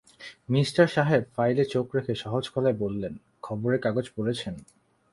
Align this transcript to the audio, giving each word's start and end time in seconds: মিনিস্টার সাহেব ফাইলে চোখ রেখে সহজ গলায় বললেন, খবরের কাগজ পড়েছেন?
মিনিস্টার 0.49 0.87
সাহেব 0.87 1.23
ফাইলে 1.35 1.63
চোখ 1.65 1.85
রেখে 1.95 2.13
সহজ 2.15 2.45
গলায় 2.53 2.77
বললেন, 2.79 3.13
খবরের 3.43 3.79
কাগজ 3.79 4.05
পড়েছেন? 4.15 4.55